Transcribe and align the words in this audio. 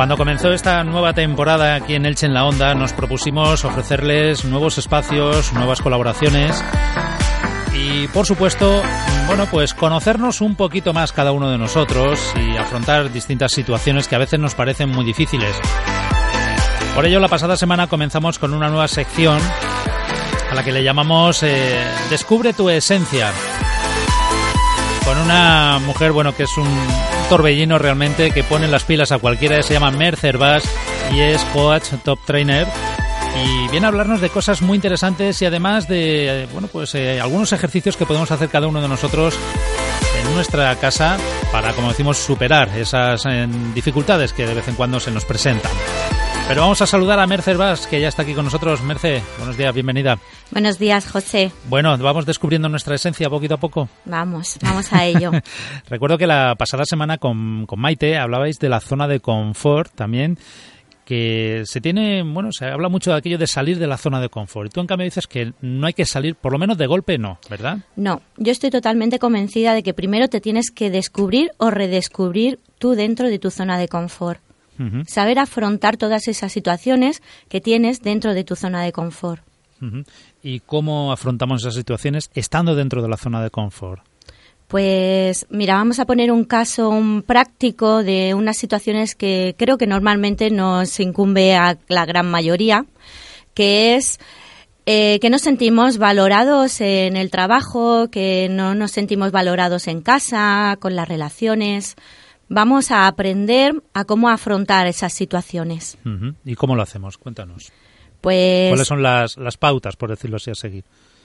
Cuando 0.00 0.16
comenzó 0.16 0.50
esta 0.50 0.82
nueva 0.82 1.12
temporada 1.12 1.74
aquí 1.74 1.94
en 1.94 2.06
Elche 2.06 2.24
en 2.24 2.32
la 2.32 2.46
Onda, 2.46 2.74
nos 2.74 2.94
propusimos 2.94 3.66
ofrecerles 3.66 4.46
nuevos 4.46 4.78
espacios, 4.78 5.52
nuevas 5.52 5.82
colaboraciones 5.82 6.64
y, 7.74 8.08
por 8.08 8.24
supuesto, 8.24 8.80
bueno, 9.26 9.44
pues 9.50 9.74
conocernos 9.74 10.40
un 10.40 10.54
poquito 10.54 10.94
más 10.94 11.12
cada 11.12 11.32
uno 11.32 11.50
de 11.50 11.58
nosotros 11.58 12.18
y 12.34 12.56
afrontar 12.56 13.12
distintas 13.12 13.52
situaciones 13.52 14.08
que 14.08 14.14
a 14.14 14.20
veces 14.20 14.40
nos 14.40 14.54
parecen 14.54 14.88
muy 14.88 15.04
difíciles. 15.04 15.54
Por 16.94 17.04
ello, 17.04 17.20
la 17.20 17.28
pasada 17.28 17.58
semana 17.58 17.86
comenzamos 17.86 18.38
con 18.38 18.54
una 18.54 18.70
nueva 18.70 18.88
sección 18.88 19.38
a 20.50 20.54
la 20.54 20.64
que 20.64 20.72
le 20.72 20.82
llamamos 20.82 21.42
eh, 21.42 21.78
Descubre 22.08 22.54
tu 22.54 22.70
esencia. 22.70 23.32
Con 25.04 25.18
una 25.18 25.78
mujer, 25.84 26.12
bueno, 26.12 26.34
que 26.34 26.44
es 26.44 26.56
un 26.56 27.09
torbellino 27.30 27.78
realmente 27.78 28.32
que 28.32 28.42
pone 28.42 28.66
las 28.66 28.82
pilas 28.82 29.12
a 29.12 29.18
cualquiera, 29.18 29.62
se 29.62 29.72
llama 29.72 29.92
Mercer 29.92 30.36
Bass 30.36 30.64
y 31.14 31.20
es 31.20 31.40
coach 31.52 31.90
top 32.04 32.18
trainer 32.26 32.66
y 33.36 33.68
viene 33.70 33.86
a 33.86 33.88
hablarnos 33.88 34.20
de 34.20 34.30
cosas 34.30 34.62
muy 34.62 34.74
interesantes 34.74 35.40
y 35.40 35.46
además 35.46 35.86
de 35.86 36.48
bueno 36.52 36.66
pues 36.66 36.92
eh, 36.96 37.20
algunos 37.20 37.52
ejercicios 37.52 37.96
que 37.96 38.04
podemos 38.04 38.32
hacer 38.32 38.48
cada 38.48 38.66
uno 38.66 38.82
de 38.82 38.88
nosotros 38.88 39.38
en 40.20 40.34
nuestra 40.34 40.74
casa 40.80 41.18
para 41.52 41.72
como 41.72 41.90
decimos 41.90 42.18
superar 42.18 42.68
esas 42.76 43.24
eh, 43.26 43.46
dificultades 43.76 44.32
que 44.32 44.44
de 44.44 44.54
vez 44.54 44.66
en 44.66 44.74
cuando 44.74 44.98
se 44.98 45.12
nos 45.12 45.24
presentan. 45.24 45.70
Pero 46.50 46.62
vamos 46.62 46.82
a 46.82 46.86
saludar 46.88 47.20
a 47.20 47.28
Mercer 47.28 47.56
Vaz, 47.56 47.86
que 47.86 48.00
ya 48.00 48.08
está 48.08 48.22
aquí 48.22 48.34
con 48.34 48.44
nosotros. 48.44 48.82
Merce, 48.82 49.22
buenos 49.38 49.56
días, 49.56 49.72
bienvenida. 49.72 50.18
Buenos 50.50 50.80
días, 50.80 51.08
José. 51.08 51.52
Bueno, 51.68 51.96
vamos 51.96 52.26
descubriendo 52.26 52.68
nuestra 52.68 52.96
esencia 52.96 53.30
poquito 53.30 53.54
a 53.54 53.58
poco. 53.58 53.88
Vamos, 54.04 54.58
vamos 54.60 54.92
a 54.92 55.04
ello. 55.04 55.30
Recuerdo 55.88 56.18
que 56.18 56.26
la 56.26 56.56
pasada 56.58 56.84
semana 56.84 57.18
con, 57.18 57.66
con 57.66 57.78
Maite 57.78 58.18
hablabais 58.18 58.58
de 58.58 58.68
la 58.68 58.80
zona 58.80 59.06
de 59.06 59.20
confort 59.20 59.94
también 59.94 60.38
que 61.04 61.62
se 61.66 61.80
tiene, 61.80 62.24
bueno, 62.24 62.50
se 62.50 62.66
habla 62.66 62.88
mucho 62.88 63.12
de 63.12 63.18
aquello 63.18 63.38
de 63.38 63.46
salir 63.46 63.78
de 63.78 63.86
la 63.86 63.96
zona 63.96 64.20
de 64.20 64.28
confort. 64.28 64.70
Y 64.70 64.70
tú 64.70 64.80
en 64.80 64.88
cambio 64.88 65.04
dices 65.04 65.28
que 65.28 65.52
no 65.60 65.86
hay 65.86 65.92
que 65.92 66.04
salir, 66.04 66.34
por 66.34 66.50
lo 66.50 66.58
menos 66.58 66.78
de 66.78 66.88
golpe 66.88 67.16
no, 67.16 67.38
¿verdad? 67.48 67.78
No, 67.94 68.22
yo 68.38 68.50
estoy 68.50 68.70
totalmente 68.70 69.20
convencida 69.20 69.72
de 69.72 69.84
que 69.84 69.94
primero 69.94 70.26
te 70.26 70.40
tienes 70.40 70.72
que 70.72 70.90
descubrir 70.90 71.52
o 71.58 71.70
redescubrir 71.70 72.58
tú 72.80 72.96
dentro 72.96 73.28
de 73.28 73.38
tu 73.38 73.52
zona 73.52 73.78
de 73.78 73.86
confort. 73.86 74.40
Saber 75.06 75.38
afrontar 75.38 75.96
todas 75.96 76.26
esas 76.28 76.52
situaciones 76.52 77.22
que 77.48 77.60
tienes 77.60 78.02
dentro 78.02 78.34
de 78.34 78.44
tu 78.44 78.56
zona 78.56 78.82
de 78.82 78.92
confort. 78.92 79.42
¿Y 80.42 80.60
cómo 80.60 81.12
afrontamos 81.12 81.62
esas 81.62 81.74
situaciones 81.74 82.30
estando 82.34 82.74
dentro 82.74 83.02
de 83.02 83.08
la 83.08 83.16
zona 83.16 83.42
de 83.42 83.50
confort? 83.50 84.02
Pues 84.68 85.46
mira, 85.50 85.74
vamos 85.74 85.98
a 85.98 86.04
poner 86.04 86.30
un 86.30 86.44
caso 86.44 86.92
práctico 87.26 88.04
de 88.04 88.34
unas 88.34 88.56
situaciones 88.56 89.16
que 89.16 89.56
creo 89.58 89.78
que 89.78 89.88
normalmente 89.88 90.50
nos 90.50 91.00
incumbe 91.00 91.56
a 91.56 91.76
la 91.88 92.06
gran 92.06 92.30
mayoría, 92.30 92.86
que 93.52 93.96
es 93.96 94.20
eh, 94.86 95.18
que 95.20 95.28
nos 95.28 95.42
sentimos 95.42 95.98
valorados 95.98 96.80
en 96.80 97.16
el 97.16 97.30
trabajo, 97.30 98.10
que 98.10 98.48
no 98.48 98.76
nos 98.76 98.92
sentimos 98.92 99.32
valorados 99.32 99.88
en 99.88 100.02
casa, 100.02 100.76
con 100.78 100.94
las 100.94 101.08
relaciones 101.08 101.96
vamos 102.50 102.90
a 102.90 103.06
aprender 103.06 103.82
a 103.94 104.04
cómo 104.04 104.28
afrontar 104.28 104.86
esas 104.86 105.14
situaciones. 105.14 105.96
¿Y 106.44 106.56
cómo 106.56 106.76
lo 106.76 106.82
hacemos? 106.82 107.16
Cuéntanos. 107.16 107.72
Pues... 108.20 108.68
¿Cuáles 108.68 108.88
son 108.88 109.02
las, 109.02 109.38
las 109.38 109.56
pautas, 109.56 109.96
por 109.96 110.10
decirlo 110.10 110.36
así, 110.36 110.50
a 110.50 110.54
seguir? 110.54 110.84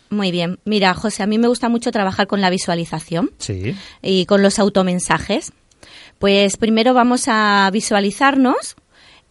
Muy 0.09 0.31
bien. 0.31 0.59
Mira, 0.63 0.93
José, 0.93 1.23
a 1.23 1.27
mí 1.27 1.37
me 1.37 1.47
gusta 1.47 1.67
mucho 1.67 1.91
trabajar 1.91 2.27
con 2.27 2.39
la 2.39 2.49
visualización 2.49 3.31
sí. 3.39 3.75
y 4.01 4.25
con 4.27 4.43
los 4.43 4.59
automensajes. 4.59 5.51
Pues 6.19 6.55
primero 6.57 6.93
vamos 6.93 7.25
a 7.27 7.69
visualizarnos 7.73 8.75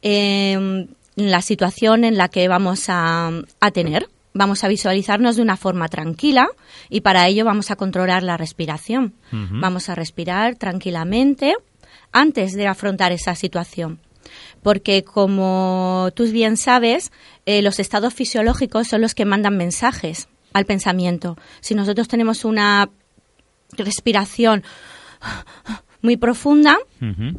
en 0.03 0.91
la 1.15 1.43
situación 1.43 2.05
en 2.05 2.19
la 2.19 2.29
que 2.29 2.49
vamos 2.49 2.87
a, 2.89 3.31
a 3.61 3.71
tener. 3.71 4.09
Vamos 4.35 4.65
a 4.65 4.69
visualizarnos 4.69 5.37
de 5.37 5.43
una 5.43 5.57
forma 5.57 5.89
tranquila 5.89 6.49
y 6.91 7.03
para 7.03 7.29
ello 7.29 7.45
vamos 7.45 7.71
a 7.71 7.77
controlar 7.77 8.25
la 8.25 8.37
respiración. 8.37 9.15
Vamos 9.31 9.89
a 9.89 9.95
respirar 9.95 10.57
tranquilamente 10.57 11.55
antes 12.15 12.55
de 12.55 12.67
afrontar 12.67 13.13
esa 13.13 13.35
situación. 13.35 14.01
Porque 14.63 15.05
como 15.05 16.09
tú 16.15 16.25
bien 16.25 16.57
sabes, 16.57 17.13
eh, 17.45 17.61
los 17.61 17.79
estados 17.79 18.15
fisiológicos 18.15 18.89
son 18.89 19.03
los 19.03 19.15
que 19.15 19.27
mandan 19.27 19.59
mensajes 19.59 20.29
al 20.55 20.65
pensamiento. 20.65 21.37
Si 21.61 21.75
nosotros 21.75 22.09
tenemos 22.09 22.47
una 22.47 22.89
respiración 23.73 24.65
muy 26.01 26.17
profunda, 26.17 26.79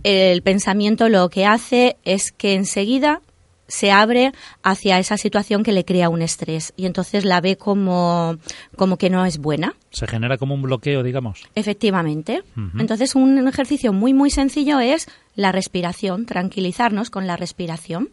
el 0.04 0.42
pensamiento 0.44 1.10
lo 1.10 1.30
que 1.30 1.46
hace 1.46 1.98
es 2.04 2.32
que 2.32 2.54
enseguida 2.54 3.22
se 3.68 3.92
abre 3.92 4.32
hacia 4.64 5.00
esa 5.00 5.18
situación 5.18 5.64
que 5.64 5.72
le 5.72 5.86
crea 5.86 6.10
un 6.10 6.22
estrés 6.22 6.74
y 6.76 6.86
entonces 6.86 7.26
la 7.26 7.42
ve 7.42 7.58
como, 7.58 8.38
como 8.76 8.98
que 8.98 9.10
no 9.10 9.26
es 9.26 9.38
buena. 9.38 9.76
Se 9.92 10.08
genera 10.08 10.38
como 10.38 10.54
un 10.54 10.62
bloqueo, 10.62 11.04
digamos. 11.04 11.48
Efectivamente. 11.56 12.44
Entonces 12.78 13.16
un 13.16 13.48
ejercicio 13.48 13.94
muy, 13.94 14.14
muy 14.14 14.30
sencillo 14.30 14.80
es 14.80 15.08
la 15.36 15.52
respiración, 15.52 16.26
tranquilizarnos 16.26 17.10
con 17.10 17.28
la 17.28 17.38
respiración. 17.38 18.10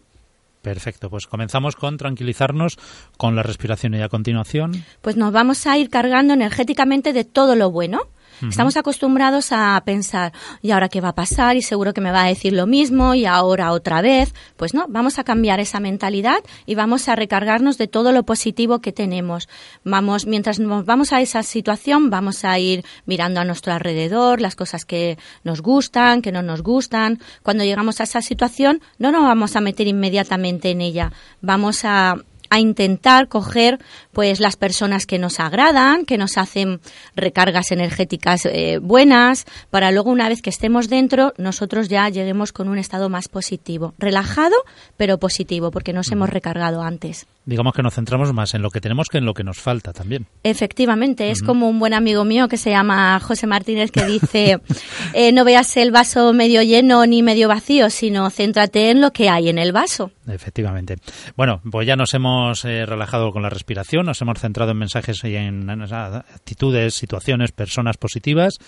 Perfecto, 0.63 1.11
pues 1.11 1.27
comenzamos 1.27 1.75
con 1.75 1.97
tranquilizarnos 1.97 2.79
con 3.17 3.34
la 3.34 3.43
respiración 3.43 3.95
y 3.95 4.03
a 4.03 4.09
continuación. 4.09 4.84
Pues 5.01 5.17
nos 5.17 5.33
vamos 5.33 5.67
a 5.67 5.77
ir 5.77 5.91
cargando 5.91 6.34
energéticamente 6.34 7.13
de 7.13 7.25
todo 7.25 7.57
lo 7.57 7.71
bueno 7.73 8.03
Estamos 8.48 8.76
acostumbrados 8.76 9.53
a 9.53 9.80
pensar, 9.84 10.32
¿y 10.62 10.72
ahora 10.72 10.88
qué 10.88 11.00
va 11.00 11.10
a 11.10 11.14
pasar? 11.14 11.56
Y 11.56 11.62
seguro 11.62 11.94
que 11.94 12.00
me 12.00 12.10
va 12.10 12.25
a 12.25 12.28
decir 12.28 12.53
lo 12.53 12.66
mismo 12.66 13.14
y 13.14 13.25
ahora 13.25 13.72
otra 13.72 14.03
vez. 14.03 14.34
Pues 14.56 14.75
no, 14.75 14.86
vamos 14.88 15.19
a 15.19 15.25
cambiar 15.25 15.60
esa 15.60 15.80
mentalidad 15.80 16.38
y 16.66 16.75
vamos 16.75 17.08
a 17.08 17.16
recargarnos 17.16 17.78
de 17.78 17.88
todo 17.88 18.12
lo 18.12 18.25
positivo 18.25 18.80
que 18.80 18.92
tenemos. 18.92 19.48
Vamos, 19.84 20.26
mientras 20.26 20.58
nos 20.58 20.84
vamos 20.84 21.12
a 21.12 21.20
esa 21.20 21.42
situación, 21.42 22.10
vamos 22.10 22.44
a 22.44 22.58
ir 22.58 22.84
mirando 23.06 23.41
a 23.41 23.44
nuestro 23.44 23.72
alrededor, 23.72 24.41
las 24.41 24.56
cosas 24.56 24.84
que 24.84 25.19
nos 25.44 25.62
gustan, 25.62 26.22
que 26.22 26.32
no 26.32 26.42
nos 26.42 26.62
gustan. 26.62 27.20
Cuando 27.42 27.64
llegamos 27.64 28.00
a 28.00 28.04
esa 28.04 28.22
situación, 28.22 28.80
no 28.98 29.12
nos 29.12 29.22
vamos 29.22 29.56
a 29.56 29.60
meter 29.60 29.86
inmediatamente 29.86 30.70
en 30.70 30.80
ella. 30.80 31.12
Vamos 31.41 31.84
a 31.84 32.16
a 32.53 32.61
intentar 32.61 33.29
coger 33.29 33.79
pues 34.13 34.39
las 34.39 34.57
personas 34.57 35.07
que 35.07 35.19
nos 35.19 35.41
agradan, 35.41 36.05
que 36.05 36.19
nos 36.19 36.37
hacen 36.37 36.81
recargas 37.17 37.73
energéticas 37.73 38.45
eh, 38.45 38.77
buenas, 38.77 39.47
para 39.71 39.91
luego 39.91 40.11
una 40.11 40.29
vez 40.29 40.43
que 40.43 40.51
estemos 40.51 40.91
dentro, 40.91 41.33
nosotros 41.39 41.89
ya 41.89 42.07
lleguemos 42.11 42.53
con 42.53 42.69
un 42.69 42.77
estado 42.77 43.09
más 43.09 43.29
positivo, 43.29 43.95
relajado, 43.97 44.55
pero 44.99 45.17
positivo, 45.17 45.71
porque 45.71 45.95
nos 45.95 46.13
hemos 46.13 46.28
recargado 46.28 46.83
antes 46.83 47.27
digamos 47.44 47.74
que 47.74 47.83
nos 47.83 47.94
centramos 47.94 48.33
más 48.33 48.54
en 48.54 48.62
lo 48.62 48.71
que 48.71 48.80
tenemos 48.80 49.09
que 49.09 49.18
en 49.18 49.24
lo 49.24 49.34
que 49.34 49.44
nos 49.44 49.59
falta 49.59 49.92
también. 49.92 50.27
Efectivamente, 50.42 51.30
es 51.30 51.42
como 51.42 51.68
un 51.68 51.78
buen 51.78 51.94
amigo 51.94 52.24
mío 52.24 52.48
que 52.48 52.56
se 52.56 52.71
llama 52.71 53.18
José 53.21 53.47
Martínez 53.47 53.91
que 53.91 54.04
dice, 54.04 54.60
eh, 55.15 55.33
no 55.33 55.44
veas 55.44 55.77
el 55.77 55.91
vaso 55.91 56.33
medio 56.33 56.62
lleno 56.62 57.04
ni 57.06 57.22
medio 57.22 57.48
vacío, 57.48 57.91
sino 57.91 58.30
céntrate 58.30 58.91
en 58.91 59.00
lo 59.00 59.12
que 59.12 59.28
hay 59.28 59.48
en 59.48 59.59
el 59.59 59.72
vaso. 59.72 60.12
Efectivamente. 60.27 60.97
Bueno, 61.36 61.60
pues 61.71 61.86
ya 61.86 61.97
nos 61.97 62.15
hemos 62.15 62.65
eh, 62.65 62.86
relajado 62.86 63.33
con 63.33 63.42
la 63.42 63.50
respiración, 63.50 64.06
nos 64.06 64.21
hemos 64.22 64.38
centrado 64.38 64.71
en 64.71 64.78
mensajes 64.78 65.22
y 65.24 65.34
en, 65.34 65.68
actitudes, 65.71 66.95
situaciones, 66.95 67.53
personas 67.53 67.97
positivas 67.97 68.59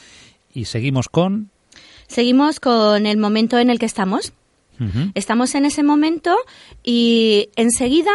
y 0.53 0.65
seguimos 0.65 1.09
con... 1.09 1.51
Seguimos 2.07 2.61
con 2.61 3.07
el 3.07 3.17
momento 3.17 3.59
en 3.59 3.71
el 3.71 3.79
que 3.79 3.87
estamos. 3.87 4.33
Estamos 5.15 5.55
en 5.55 5.67
ese 5.67 5.85
momento 5.85 6.37
y 6.83 7.49
enseguida 7.55 8.11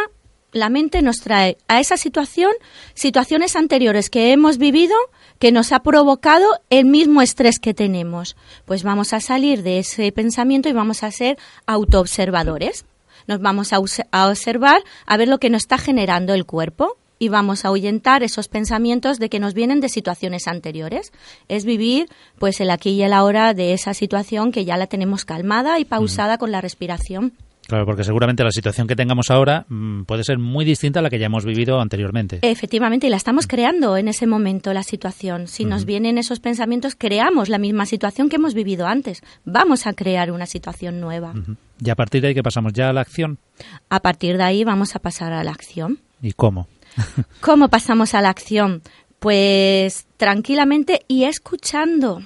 la 0.52 0.68
mente 0.68 1.02
nos 1.02 1.18
trae 1.18 1.56
a 1.68 1.80
esa 1.80 1.96
situación 1.96 2.52
situaciones 2.94 3.56
anteriores 3.56 4.10
que 4.10 4.32
hemos 4.32 4.58
vivido 4.58 4.94
que 5.38 5.52
nos 5.52 5.72
ha 5.72 5.82
provocado 5.82 6.46
el 6.68 6.84
mismo 6.84 7.22
estrés 7.22 7.58
que 7.58 7.74
tenemos. 7.74 8.36
Pues 8.66 8.82
vamos 8.82 9.12
a 9.12 9.20
salir 9.20 9.62
de 9.62 9.78
ese 9.78 10.12
pensamiento 10.12 10.68
y 10.68 10.72
vamos 10.72 11.02
a 11.02 11.10
ser 11.10 11.38
autoobservadores. 11.66 12.84
nos 13.26 13.40
vamos 13.40 13.72
a, 13.72 13.78
a 14.12 14.28
observar 14.28 14.82
a 15.06 15.16
ver 15.16 15.28
lo 15.28 15.38
que 15.38 15.50
nos 15.50 15.62
está 15.62 15.78
generando 15.78 16.34
el 16.34 16.46
cuerpo 16.46 16.96
y 17.18 17.28
vamos 17.28 17.64
a 17.64 17.68
ahuyentar 17.68 18.22
esos 18.22 18.48
pensamientos 18.48 19.18
de 19.18 19.28
que 19.28 19.40
nos 19.40 19.54
vienen 19.54 19.80
de 19.80 19.90
situaciones 19.90 20.48
anteriores. 20.48 21.12
Es 21.48 21.64
vivir 21.64 22.08
pues 22.38 22.60
el 22.60 22.70
aquí 22.70 22.90
y 22.90 23.02
el 23.02 23.12
ahora 23.12 23.54
de 23.54 23.74
esa 23.74 23.94
situación 23.94 24.52
que 24.52 24.64
ya 24.64 24.76
la 24.76 24.86
tenemos 24.86 25.24
calmada 25.24 25.78
y 25.78 25.84
pausada 25.84 26.38
con 26.38 26.50
la 26.50 26.62
respiración. 26.62 27.34
Claro, 27.70 27.86
porque 27.86 28.02
seguramente 28.02 28.42
la 28.42 28.50
situación 28.50 28.88
que 28.88 28.96
tengamos 28.96 29.30
ahora 29.30 29.64
mm, 29.68 30.02
puede 30.02 30.24
ser 30.24 30.38
muy 30.38 30.64
distinta 30.64 30.98
a 30.98 31.02
la 31.02 31.08
que 31.08 31.20
ya 31.20 31.26
hemos 31.26 31.44
vivido 31.44 31.80
anteriormente. 31.80 32.40
Efectivamente, 32.42 33.06
y 33.06 33.10
la 33.10 33.16
estamos 33.16 33.46
creando 33.46 33.96
en 33.96 34.08
ese 34.08 34.26
momento, 34.26 34.72
la 34.72 34.82
situación. 34.82 35.46
Si 35.46 35.64
nos 35.64 35.84
vienen 35.84 36.18
esos 36.18 36.40
pensamientos, 36.40 36.96
creamos 36.96 37.48
la 37.48 37.58
misma 37.58 37.86
situación 37.86 38.28
que 38.28 38.36
hemos 38.36 38.54
vivido 38.54 38.88
antes. 38.88 39.22
Vamos 39.44 39.86
a 39.86 39.92
crear 39.92 40.32
una 40.32 40.46
situación 40.46 41.00
nueva. 41.00 41.32
¿Y 41.78 41.90
a 41.90 41.94
partir 41.94 42.22
de 42.22 42.28
ahí 42.28 42.34
qué 42.34 42.42
pasamos? 42.42 42.72
¿Ya 42.72 42.88
a 42.88 42.92
la 42.92 43.02
acción? 43.02 43.38
A 43.88 44.00
partir 44.00 44.36
de 44.36 44.42
ahí 44.42 44.64
vamos 44.64 44.96
a 44.96 44.98
pasar 44.98 45.32
a 45.32 45.44
la 45.44 45.52
acción. 45.52 46.00
¿Y 46.20 46.32
cómo? 46.32 46.66
¿Cómo 47.40 47.68
pasamos 47.68 48.14
a 48.14 48.20
la 48.20 48.30
acción? 48.30 48.82
Pues 49.20 50.08
tranquilamente 50.16 51.02
y 51.06 51.22
escuchando 51.22 52.20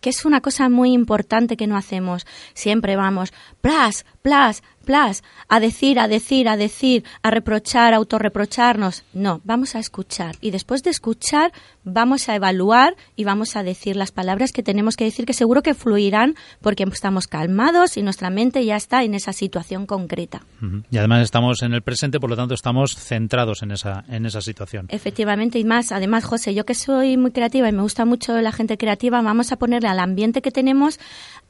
que 0.00 0.10
es 0.10 0.24
una 0.24 0.40
cosa 0.40 0.68
muy 0.68 0.92
importante 0.92 1.56
que 1.56 1.66
no 1.66 1.76
hacemos. 1.76 2.26
Siempre 2.54 2.96
vamos, 2.96 3.32
plas, 3.60 4.04
plas, 4.22 4.62
a 4.96 5.60
decir, 5.60 5.98
a 5.98 6.08
decir, 6.08 6.48
a 6.48 6.56
decir, 6.56 7.04
a 7.22 7.30
reprochar, 7.30 7.92
a 7.92 7.96
autorreprocharnos. 7.96 9.04
No, 9.12 9.40
vamos 9.44 9.74
a 9.74 9.78
escuchar. 9.78 10.36
Y 10.40 10.50
después 10.50 10.82
de 10.82 10.90
escuchar, 10.90 11.52
vamos 11.84 12.28
a 12.28 12.34
evaluar 12.34 12.96
y 13.16 13.24
vamos 13.24 13.56
a 13.56 13.62
decir 13.62 13.96
las 13.96 14.12
palabras 14.12 14.52
que 14.52 14.62
tenemos 14.62 14.96
que 14.96 15.04
decir, 15.04 15.26
que 15.26 15.32
seguro 15.32 15.62
que 15.62 15.74
fluirán 15.74 16.34
porque 16.60 16.84
estamos 16.92 17.26
calmados 17.26 17.96
y 17.96 18.02
nuestra 18.02 18.30
mente 18.30 18.64
ya 18.64 18.76
está 18.76 19.04
en 19.04 19.14
esa 19.14 19.32
situación 19.32 19.86
concreta. 19.86 20.42
Y 20.90 20.98
además 20.98 21.22
estamos 21.22 21.62
en 21.62 21.74
el 21.74 21.82
presente, 21.82 22.20
por 22.20 22.30
lo 22.30 22.36
tanto 22.36 22.54
estamos 22.54 22.96
centrados 22.96 23.62
en 23.62 23.72
esa, 23.72 24.04
en 24.08 24.26
esa 24.26 24.40
situación. 24.40 24.86
Efectivamente, 24.88 25.58
y 25.58 25.64
más, 25.64 25.92
además, 25.92 26.24
José, 26.24 26.54
yo 26.54 26.64
que 26.64 26.74
soy 26.74 27.16
muy 27.16 27.30
creativa 27.30 27.68
y 27.68 27.72
me 27.72 27.82
gusta 27.82 28.04
mucho 28.04 28.40
la 28.40 28.52
gente 28.52 28.78
creativa, 28.78 29.20
vamos 29.22 29.52
a 29.52 29.56
ponerle 29.56 29.88
al 29.88 30.00
ambiente 30.00 30.42
que 30.42 30.50
tenemos 30.50 30.98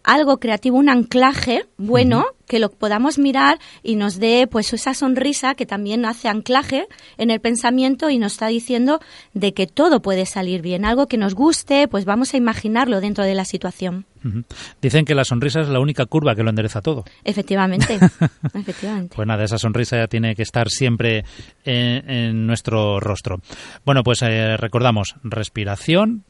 algo 0.08 0.38
creativo, 0.38 0.78
un 0.78 0.88
anclaje 0.88 1.66
bueno, 1.76 2.24
que 2.46 2.58
lo 2.58 2.70
podamos 2.70 3.18
mirar 3.18 3.58
y 3.82 3.96
nos 3.96 4.18
dé 4.18 4.48
pues 4.50 4.72
esa 4.72 4.94
sonrisa 4.94 5.54
que 5.54 5.66
también 5.66 6.06
hace 6.06 6.28
anclaje 6.28 6.86
en 7.18 7.30
el 7.30 7.40
pensamiento 7.40 8.08
y 8.08 8.18
nos 8.18 8.32
está 8.32 8.46
diciendo 8.46 9.00
de 9.34 9.52
que 9.52 9.66
todo 9.66 10.00
puede 10.00 10.24
salir 10.24 10.62
bien, 10.62 10.86
algo 10.86 11.08
que 11.08 11.18
nos 11.18 11.34
guste, 11.34 11.88
pues 11.88 12.06
vamos 12.06 12.32
a 12.32 12.38
imaginarlo 12.38 13.02
dentro 13.02 13.22
de 13.24 13.34
la 13.34 13.44
situación. 13.44 14.06
Dicen 14.80 15.04
que 15.04 15.14
la 15.14 15.24
sonrisa 15.24 15.60
es 15.60 15.68
la 15.68 15.78
única 15.78 16.06
curva 16.06 16.34
que 16.34 16.42
lo 16.42 16.48
endereza 16.48 16.80
todo. 16.80 17.04
Efectivamente, 17.22 17.98
efectivamente. 18.54 19.14
Pues 19.14 19.28
nada, 19.28 19.44
esa 19.44 19.58
sonrisa 19.58 19.98
ya 19.98 20.06
tiene 20.06 20.34
que 20.34 20.42
estar 20.42 20.70
siempre 20.70 21.24
en, 21.64 22.46
nuestro 22.46 22.98
rostro. 22.98 23.42
Bueno, 23.84 24.02
pues 24.02 24.22
eh, 24.22 24.56
recordamos, 24.56 25.16
respiración, 25.22 26.24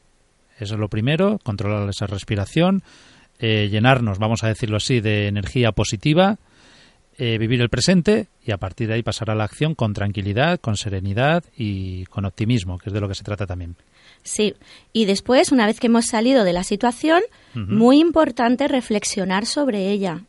eso 0.59 0.73
es 0.73 0.79
lo 0.79 0.89
primero, 0.89 1.39
controlar 1.41 1.87
esa 1.87 2.07
respiración, 2.07 2.83
eh, 3.39 3.69
llenarnos, 3.69 4.19
vamos 4.19 4.43
a 4.43 4.47
decirlo 4.47 4.77
así, 4.77 4.99
de 4.99 5.27
energía 5.27 5.71
positiva, 5.71 6.37
eh, 7.17 7.37
vivir 7.37 7.61
el 7.61 7.69
presente 7.69 8.27
y 8.45 8.51
a 8.51 8.57
partir 8.57 8.87
de 8.87 8.95
ahí 8.95 9.03
pasar 9.03 9.29
a 9.29 9.35
la 9.35 9.43
acción 9.43 9.75
con 9.75 9.93
tranquilidad, 9.93 10.59
con 10.59 10.77
serenidad 10.77 11.43
y 11.55 12.05
con 12.05 12.25
optimismo, 12.25 12.77
que 12.77 12.89
es 12.89 12.93
de 12.93 13.01
lo 13.01 13.07
que 13.07 13.15
se 13.15 13.23
trata 13.23 13.45
también. 13.45 13.75
Sí, 14.23 14.55
y 14.93 15.05
después, 15.05 15.51
una 15.51 15.65
vez 15.65 15.79
que 15.79 15.87
hemos 15.87 16.05
salido 16.05 16.43
de 16.43 16.53
la 16.53 16.63
situación, 16.63 17.21
muy 17.53 17.99
importante 17.99 18.67
reflexionar 18.67 19.45
sobre 19.45 19.89
ella. 19.89 20.21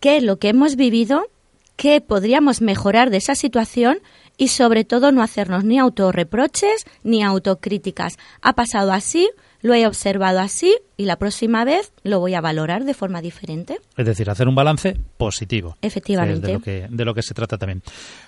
¿Qué 0.00 0.16
es 0.16 0.22
lo 0.22 0.38
que 0.38 0.48
hemos 0.48 0.76
vivido? 0.76 1.26
¿Qué 1.76 2.00
podríamos 2.00 2.60
mejorar 2.60 3.10
de 3.10 3.18
esa 3.18 3.34
situación? 3.34 3.98
Y 4.36 4.48
sobre 4.48 4.84
todo 4.84 5.12
no 5.12 5.22
hacernos 5.22 5.64
ni 5.64 5.78
autorreproches 5.78 6.84
ni 7.02 7.22
autocríticas. 7.22 8.18
Ha 8.40 8.54
pasado 8.54 8.92
así, 8.92 9.30
lo 9.62 9.74
he 9.74 9.86
observado 9.86 10.40
así 10.40 10.76
y 11.00 11.06
la 11.06 11.16
próxima 11.16 11.64
vez 11.64 11.94
lo 12.02 12.20
voy 12.20 12.34
a 12.34 12.42
valorar 12.42 12.84
de 12.84 12.92
forma 12.92 13.22
diferente. 13.22 13.78
Es 13.96 14.04
decir, 14.04 14.28
hacer 14.28 14.46
un 14.48 14.54
balance 14.54 14.98
positivo. 15.16 15.78
Efectivamente. 15.80 16.46
de, 16.46 16.52
lo 16.52 16.60
que, 16.60 16.86
de 16.90 17.04
lo 17.06 17.14
que 17.14 17.22
se 17.22 17.32
trata 17.32 17.56
también. 17.56 17.82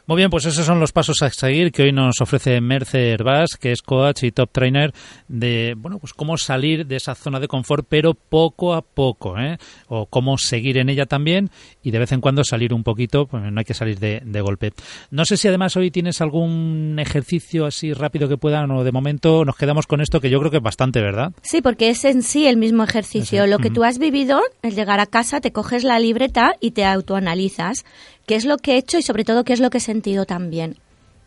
Muy 0.07 0.17
bien, 0.17 0.31
pues 0.31 0.47
esos 0.47 0.65
son 0.65 0.81
los 0.81 0.91
pasos 0.91 1.21
a 1.21 1.29
seguir 1.29 1.71
que 1.71 1.83
hoy 1.83 1.93
nos 1.93 2.23
ofrece 2.23 2.59
Merce 2.63 3.11
Herbás, 3.11 3.59
que 3.61 3.73
es 3.73 3.83
coach 3.83 4.23
y 4.23 4.33
top 4.33 4.51
trainer 4.53 4.95
de, 5.29 5.75
bueno, 5.77 5.99
pues 5.99 6.15
cómo 6.15 6.39
salir 6.39 6.87
de 6.87 6.97
esa 6.97 7.15
zona 7.15 7.41
de 7.41 7.47
confort, 7.47 7.85
pero 7.87 8.15
poco 8.15 8.73
a 8.73 8.81
poco, 8.81 9.39
¿eh? 9.39 9.59
O 9.89 10.07
cómo 10.07 10.39
seguir 10.39 10.79
en 10.79 10.89
ella 10.89 11.05
también 11.05 11.51
y 11.83 11.91
de 11.91 11.99
vez 11.99 12.13
en 12.13 12.23
cuando 12.23 12.43
salir 12.43 12.73
un 12.73 12.85
poquito, 12.85 13.27
pues 13.27 13.53
no 13.53 13.59
hay 13.59 13.67
que 13.67 13.75
salir 13.75 13.99
de, 13.99 14.23
de 14.25 14.41
golpe. 14.41 14.73
No 15.11 15.27
sé 15.27 15.37
si 15.37 15.47
además 15.47 15.77
hoy 15.77 15.91
tienes 15.91 16.23
algún 16.23 16.97
ejercicio 16.99 17.67
así 17.67 17.93
rápido 17.93 18.31
que 18.31 18.39
puedan 18.39 18.71
o 18.71 18.83
de 18.83 18.93
momento 18.93 19.45
nos 19.45 19.57
quedamos 19.57 19.87
con 19.87 20.01
esto 20.01 20.23
que 20.23 20.31
yo 20.31 20.39
creo 20.39 20.51
que 20.51 20.57
es 20.57 20.63
bastante, 20.63 21.03
¿verdad? 21.03 21.33
Sí, 21.43 21.61
porque 21.61 21.91
es 21.91 22.07
en 22.07 22.23
sí 22.23 22.47
el 22.47 22.62
mismo 22.63 22.85
ejercicio. 22.85 23.47
Lo 23.47 23.59
que 23.59 23.71
tú 23.71 23.83
has 23.83 23.99
vivido, 23.99 24.41
el 24.63 24.77
llegar 24.77 25.01
a 25.01 25.07
casa, 25.07 25.41
te 25.41 25.53
coges 25.53 25.83
la 25.83 25.99
libreta 25.99 26.55
y 26.61 26.71
te 26.71 26.85
autoanalizas 26.85 27.85
qué 28.25 28.37
es 28.37 28.45
lo 28.45 28.57
que 28.57 28.75
he 28.75 28.77
hecho 28.79 28.99
y 28.99 29.03
sobre 29.03 29.25
todo 29.25 29.43
qué 29.43 29.53
es 29.53 29.61
lo 29.61 29.69
que 29.69 29.79
he 29.79 29.81
sentido 29.81 30.27
también. 30.27 30.79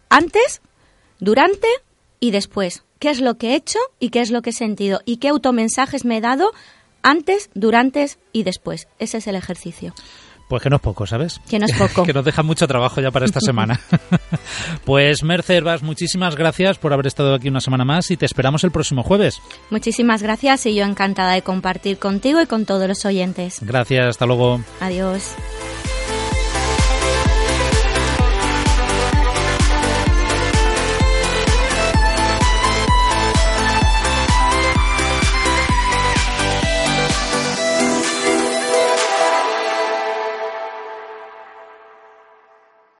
Antes, 0.09 0.61
durante 1.19 1.67
y 2.21 2.31
después. 2.31 2.83
¿Qué 2.99 3.09
es 3.09 3.19
lo 3.19 3.37
que 3.37 3.49
he 3.49 3.55
hecho 3.55 3.79
y 3.99 4.09
qué 4.09 4.21
es 4.21 4.31
lo 4.31 4.41
que 4.41 4.51
he 4.51 4.53
sentido? 4.53 5.01
¿Y 5.03 5.17
qué 5.17 5.27
automensajes 5.27 6.05
me 6.05 6.17
he 6.17 6.21
dado 6.21 6.53
antes, 7.03 7.49
durante 7.53 8.09
y 8.31 8.43
después? 8.43 8.87
Ese 8.97 9.17
es 9.17 9.27
el 9.27 9.35
ejercicio. 9.35 9.93
Pues 10.47 10.61
que 10.61 10.69
no 10.69 10.75
es 10.75 10.81
poco, 10.81 11.07
¿sabes? 11.07 11.41
Que 11.49 11.57
no 11.57 11.65
es 11.65 11.73
poco. 11.73 12.03
que 12.05 12.13
nos 12.13 12.23
deja 12.23 12.43
mucho 12.43 12.67
trabajo 12.67 13.01
ya 13.01 13.11
para 13.11 13.25
esta 13.25 13.39
semana. 13.41 13.79
pues 14.85 15.23
Mercer 15.23 15.63
Vas, 15.63 15.81
muchísimas 15.81 16.35
gracias 16.35 16.77
por 16.77 16.93
haber 16.93 17.07
estado 17.07 17.33
aquí 17.33 17.49
una 17.49 17.61
semana 17.61 17.85
más 17.85 18.11
y 18.11 18.17
te 18.17 18.25
esperamos 18.25 18.63
el 18.63 18.71
próximo 18.71 19.03
jueves. 19.03 19.41
Muchísimas 19.69 20.21
gracias 20.21 20.65
y 20.65 20.75
yo 20.75 20.85
encantada 20.85 21.33
de 21.33 21.41
compartir 21.41 21.97
contigo 21.97 22.41
y 22.41 22.45
con 22.45 22.65
todos 22.65 22.87
los 22.87 23.05
oyentes. 23.05 23.59
Gracias, 23.61 24.07
hasta 24.07 24.25
luego. 24.25 24.61
Adiós. 24.79 25.35